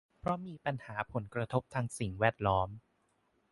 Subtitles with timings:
[0.19, 2.69] เพราะมีปัญหาผลกระทบทางสิ่งแวดล้อม